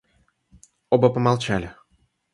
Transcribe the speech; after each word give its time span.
Оба 0.89 1.09
помолчали. 1.11 1.75